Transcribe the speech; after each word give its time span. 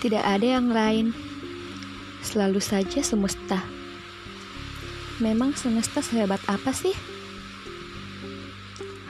Tidak 0.00 0.24
ada 0.24 0.56
yang 0.56 0.72
lain. 0.72 1.12
Selalu 2.24 2.56
saja 2.56 3.04
semesta. 3.04 3.60
Memang 5.20 5.52
semesta 5.52 6.00
sehebat 6.00 6.40
apa 6.48 6.72
sih? 6.72 6.96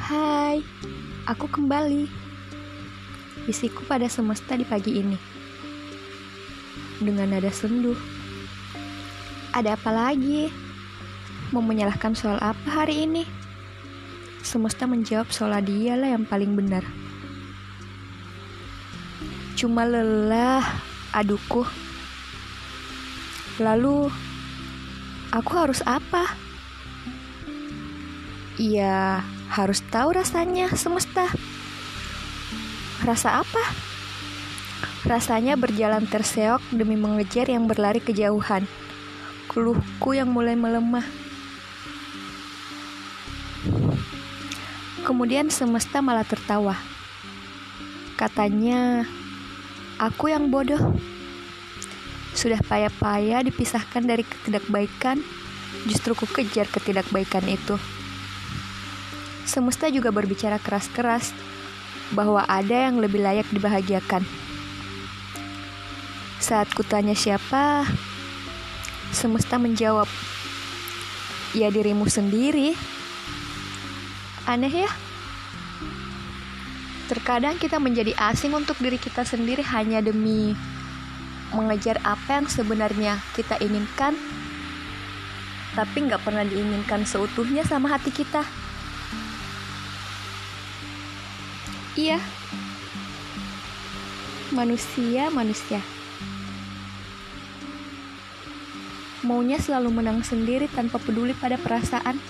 Hai, 0.03 0.67
aku 1.31 1.47
kembali. 1.47 2.11
Bisiku 3.47 3.87
pada 3.87 4.11
semesta 4.11 4.59
di 4.59 4.67
pagi 4.67 4.99
ini. 4.99 5.15
Dengan 6.99 7.39
nada 7.39 7.55
sendu. 7.55 7.95
Ada 9.55 9.79
apa 9.79 9.95
lagi? 9.95 10.51
Mau 11.55 11.63
menyalahkan 11.63 12.19
soal 12.19 12.43
apa 12.43 12.67
hari 12.67 13.07
ini? 13.07 13.23
Semesta 14.43 14.91
menjawab 14.91 15.31
soal 15.31 15.55
dia 15.63 15.95
lah 15.95 16.19
yang 16.19 16.27
paling 16.27 16.59
benar. 16.59 16.83
Cuma 19.59 19.85
lelah, 19.85 20.65
aduku. 21.13 21.67
Lalu, 23.61 24.09
aku 25.35 25.53
harus 25.53 25.85
apa? 25.85 26.33
Iya, 28.61 29.25
harus 29.53 29.81
tahu 29.89 30.17
rasanya 30.17 30.73
semesta. 30.77 31.29
Rasa 33.01 33.41
apa? 33.41 33.65
Rasanya 35.09 35.57
berjalan 35.57 36.05
terseok 36.05 36.61
demi 36.73 36.93
mengejar 36.97 37.49
yang 37.49 37.65
berlari 37.65 38.05
kejauhan. 38.05 38.69
Keluhku 39.49 40.13
yang 40.13 40.29
mulai 40.29 40.55
melemah. 40.61 41.05
Kemudian 45.01 45.49
semesta 45.49 46.05
malah 46.05 46.29
tertawa. 46.29 46.77
Katanya, 48.21 49.09
Aku 49.97 50.29
yang 50.29 50.53
bodoh. 50.53 50.81
Sudah 52.37 52.61
payah-payah 52.69 53.41
dipisahkan 53.45 54.05
dari 54.05 54.29
ketidakbaikan, 54.29 55.21
justru 55.89 56.13
ku 56.13 56.29
kejar 56.29 56.69
ketidakbaikan 56.69 57.49
itu. 57.49 57.81
Semesta 59.49 59.89
juga 59.89 60.13
berbicara 60.13 60.61
keras-keras 60.61 61.33
bahwa 62.13 62.45
ada 62.45 62.89
yang 62.89 63.01
lebih 63.01 63.25
layak 63.25 63.49
dibahagiakan. 63.57 64.25
Saat 66.41 66.73
kutanya 66.77 67.17
siapa, 67.17 67.89
semesta 69.17 69.57
menjawab, 69.57 70.09
"Ya 71.57 71.73
dirimu 71.73 72.05
sendiri." 72.05 72.77
Aneh 74.45 74.85
ya? 74.85 75.10
Terkadang 77.11 77.59
kita 77.59 77.83
menjadi 77.83 78.15
asing 78.31 78.55
untuk 78.55 78.79
diri 78.79 78.95
kita 78.95 79.27
sendiri 79.27 79.67
hanya 79.75 79.99
demi 79.99 80.55
mengejar 81.51 81.99
apa 82.07 82.39
yang 82.39 82.47
sebenarnya 82.47 83.19
kita 83.35 83.59
inginkan, 83.59 84.15
tapi 85.75 86.07
nggak 86.07 86.23
pernah 86.23 86.47
diinginkan 86.47 87.03
seutuhnya 87.03 87.67
sama 87.67 87.91
hati 87.91 88.15
kita. 88.15 88.47
Iya, 91.99 92.23
manusia, 94.55 95.35
manusia. 95.35 95.83
Maunya 99.27 99.59
selalu 99.59 99.99
menang 99.99 100.23
sendiri 100.23 100.71
tanpa 100.71 101.03
peduli 101.03 101.35
pada 101.35 101.59
perasaan. 101.59 102.23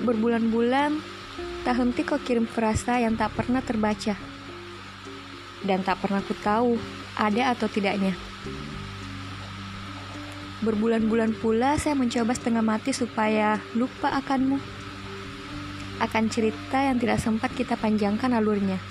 Berbulan-bulan 0.00 1.11
Tak 1.62 1.78
henti 1.78 2.02
kau 2.02 2.18
kirim 2.18 2.42
frasa 2.42 2.98
yang 2.98 3.14
tak 3.14 3.38
pernah 3.38 3.62
terbaca. 3.62 4.18
Dan 5.62 5.86
tak 5.86 6.02
pernah 6.02 6.18
ku 6.18 6.34
tahu 6.34 6.74
ada 7.14 7.54
atau 7.54 7.70
tidaknya. 7.70 8.18
Berbulan-bulan 10.66 11.38
pula 11.38 11.78
saya 11.78 11.94
mencoba 11.94 12.34
setengah 12.34 12.66
mati 12.66 12.90
supaya 12.90 13.62
lupa 13.78 14.10
akanmu. 14.10 14.58
Akan 16.02 16.26
cerita 16.26 16.82
yang 16.82 16.98
tidak 16.98 17.22
sempat 17.22 17.54
kita 17.54 17.78
panjangkan 17.78 18.34
alurnya. 18.34 18.82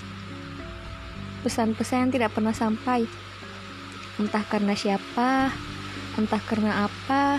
Pesan-pesan 1.44 2.08
yang 2.08 2.12
tidak 2.12 2.32
pernah 2.32 2.56
sampai. 2.56 3.04
Entah 4.16 4.48
karena 4.48 4.72
siapa, 4.72 5.52
entah 6.16 6.40
karena 6.40 6.88
apa, 6.88 7.36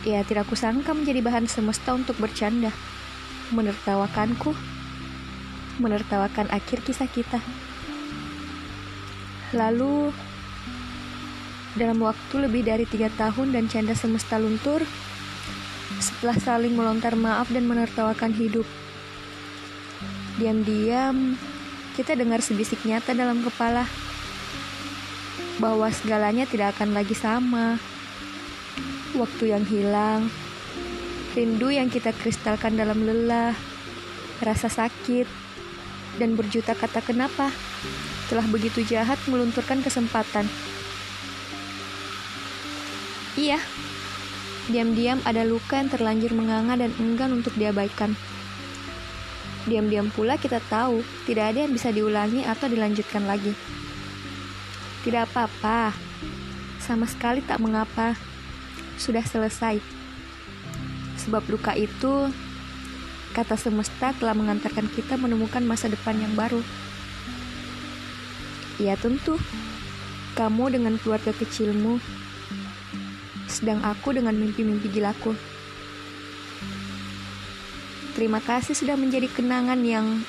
ya 0.00 0.24
tidak 0.24 0.48
kusangka 0.48 0.96
menjadi 0.96 1.20
bahan 1.20 1.44
semesta 1.44 1.92
untuk 1.92 2.16
bercanda 2.16 2.72
menertawakanku, 3.50 4.54
menertawakan 5.82 6.50
akhir 6.50 6.82
kisah 6.86 7.10
kita. 7.10 7.38
Lalu, 9.50 10.14
dalam 11.74 11.98
waktu 12.02 12.34
lebih 12.38 12.66
dari 12.66 12.86
tiga 12.86 13.10
tahun 13.14 13.54
dan 13.54 13.66
canda 13.66 13.94
semesta 13.94 14.38
luntur, 14.38 14.82
setelah 15.98 16.38
saling 16.38 16.74
melontar 16.74 17.18
maaf 17.18 17.50
dan 17.50 17.66
menertawakan 17.66 18.30
hidup, 18.34 18.66
diam-diam 20.38 21.34
kita 21.98 22.14
dengar 22.16 22.40
sebisik 22.40 22.80
nyata 22.86 23.12
dalam 23.12 23.42
kepala 23.44 23.84
bahwa 25.60 25.92
segalanya 25.92 26.48
tidak 26.48 26.78
akan 26.78 26.96
lagi 26.96 27.12
sama. 27.12 27.76
Waktu 29.12 29.52
yang 29.52 29.66
hilang, 29.66 30.30
Rindu 31.30 31.70
yang 31.70 31.86
kita 31.86 32.10
kristalkan 32.10 32.74
dalam 32.74 33.06
lelah, 33.06 33.54
rasa 34.42 34.66
sakit, 34.66 35.30
dan 36.18 36.34
berjuta 36.34 36.74
kata 36.74 36.98
kenapa 37.06 37.54
telah 38.26 38.42
begitu 38.50 38.82
jahat 38.82 39.14
melunturkan 39.30 39.78
kesempatan. 39.78 40.50
Iya, 43.38 43.62
diam-diam 44.74 45.22
ada 45.22 45.46
luka 45.46 45.78
yang 45.78 45.86
terlanjur 45.86 46.34
menganga 46.34 46.74
dan 46.74 46.90
enggan 46.98 47.30
untuk 47.30 47.54
diabaikan. 47.54 48.18
Diam-diam 49.70 50.10
pula 50.10 50.34
kita 50.34 50.58
tahu 50.66 51.06
tidak 51.30 51.54
ada 51.54 51.62
yang 51.62 51.70
bisa 51.70 51.94
diulangi 51.94 52.42
atau 52.42 52.66
dilanjutkan 52.66 53.22
lagi. 53.30 53.54
Tidak 55.06 55.30
apa-apa, 55.30 55.94
sama 56.82 57.06
sekali 57.06 57.38
tak 57.46 57.62
mengapa. 57.62 58.18
Sudah 58.98 59.22
selesai. 59.22 59.99
Sebab 61.20 61.44
luka 61.52 61.76
itu, 61.76 62.32
kata 63.36 63.54
semesta 63.60 64.16
telah 64.16 64.32
mengantarkan 64.32 64.88
kita 64.88 65.20
menemukan 65.20 65.60
masa 65.62 65.92
depan 65.92 66.16
yang 66.16 66.32
baru. 66.32 66.64
Ya 68.80 68.96
tentu, 68.96 69.36
kamu 70.40 70.72
dengan 70.80 70.96
keluarga 70.96 71.36
kecilmu, 71.36 72.00
sedang 73.44 73.84
aku 73.84 74.16
dengan 74.16 74.32
mimpi-mimpi 74.32 74.88
gilaku. 74.88 75.36
Terima 78.16 78.40
kasih 78.40 78.72
sudah 78.72 78.96
menjadi 78.96 79.28
kenangan 79.28 79.84
yang 79.84 80.24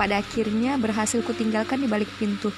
pada 0.00 0.24
akhirnya 0.24 0.80
berhasil 0.80 1.20
kutinggalkan 1.20 1.84
di 1.84 1.88
balik 1.92 2.08
pintu. 2.16 2.48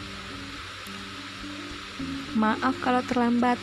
Maaf 2.39 2.79
kalau 2.79 3.03
terlambat, 3.03 3.59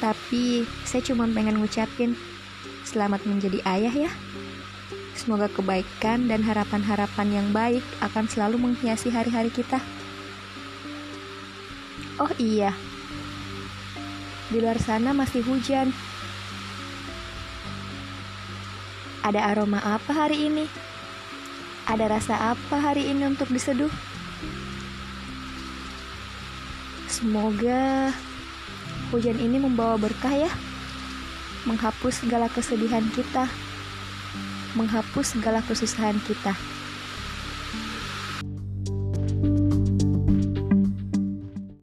tapi 0.00 0.64
saya 0.88 1.04
cuma 1.04 1.28
pengen 1.28 1.60
ngucapin 1.60 2.16
Selamat 2.80 3.22
menjadi 3.28 3.60
ayah 3.68 4.08
ya. 4.08 4.12
Semoga 5.12 5.52
kebaikan 5.52 6.32
dan 6.32 6.40
harapan-harapan 6.40 7.28
yang 7.28 7.48
baik 7.52 7.84
akan 8.00 8.24
selalu 8.24 8.56
menghiasi 8.56 9.12
hari-hari 9.12 9.52
kita. 9.52 9.76
Oh 12.16 12.32
iya, 12.40 12.72
di 14.48 14.64
luar 14.64 14.80
sana 14.80 15.12
masih 15.12 15.44
hujan. 15.44 15.92
Ada 19.20 19.52
aroma 19.52 19.84
apa 19.84 20.16
hari 20.16 20.48
ini? 20.48 20.64
Ada 21.84 22.08
rasa 22.08 22.56
apa 22.56 22.80
hari 22.80 23.12
ini 23.12 23.28
untuk 23.28 23.52
diseduh? 23.52 23.92
Semoga 27.12 28.08
hujan 29.12 29.36
ini 29.36 29.60
membawa 29.60 30.00
berkah 30.00 30.32
ya 30.32 30.50
menghapus 31.68 32.24
segala 32.24 32.48
kesedihan 32.48 33.04
kita, 33.12 33.48
menghapus 34.78 35.36
segala 35.36 35.60
kesusahan 35.66 36.16
kita. 36.24 36.56